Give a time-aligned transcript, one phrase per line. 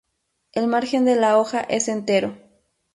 [0.53, 2.35] El margen de la hoja es entero.